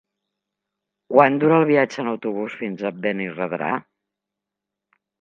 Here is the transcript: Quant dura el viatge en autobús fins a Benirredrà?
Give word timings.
Quant 1.15 1.37
dura 1.43 1.59
el 1.59 1.67
viatge 1.73 2.01
en 2.05 2.11
autobús 2.15 2.57
fins 2.65 2.83
a 2.83 2.95
Benirredrà? 3.07 3.73